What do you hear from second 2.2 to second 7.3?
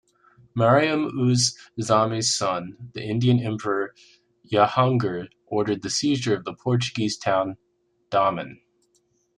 son, the Indian emperor Jahangir, ordered the seizure of the Portuguese